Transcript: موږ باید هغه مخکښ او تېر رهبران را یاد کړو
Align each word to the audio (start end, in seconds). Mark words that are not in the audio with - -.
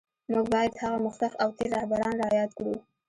موږ 0.31 0.45
باید 0.53 0.79
هغه 0.81 0.97
مخکښ 1.05 1.33
او 1.43 1.49
تېر 1.57 1.69
رهبران 1.77 2.13
را 2.21 2.27
یاد 2.39 2.51
کړو 2.57 2.73